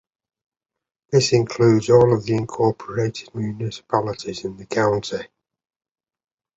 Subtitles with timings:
[1.11, 5.27] This includes all of the incorporated municipalities in the county.